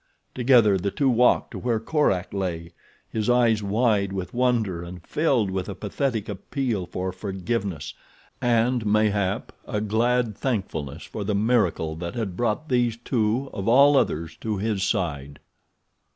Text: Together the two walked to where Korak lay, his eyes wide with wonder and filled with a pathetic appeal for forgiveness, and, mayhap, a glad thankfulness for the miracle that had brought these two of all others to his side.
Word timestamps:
Together 0.33 0.79
the 0.79 0.89
two 0.89 1.11
walked 1.11 1.51
to 1.51 1.59
where 1.59 1.79
Korak 1.79 2.33
lay, 2.33 2.73
his 3.07 3.29
eyes 3.29 3.61
wide 3.61 4.11
with 4.11 4.33
wonder 4.33 4.81
and 4.81 5.05
filled 5.05 5.51
with 5.51 5.69
a 5.69 5.75
pathetic 5.75 6.27
appeal 6.27 6.87
for 6.87 7.11
forgiveness, 7.11 7.93
and, 8.41 8.83
mayhap, 8.83 9.51
a 9.67 9.79
glad 9.79 10.35
thankfulness 10.35 11.03
for 11.03 11.23
the 11.23 11.35
miracle 11.35 11.95
that 11.97 12.15
had 12.15 12.35
brought 12.35 12.67
these 12.67 12.97
two 12.97 13.51
of 13.53 13.67
all 13.67 13.95
others 13.95 14.35
to 14.37 14.57
his 14.57 14.81
side. 14.81 15.39